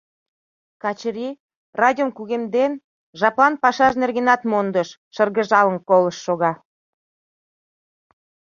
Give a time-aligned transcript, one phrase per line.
[0.81, 1.33] Качырий,
[1.81, 2.71] радиом кугемден,
[3.19, 6.51] жаплан пашаж нергенат мондыш, шыргыжалын колышт шога.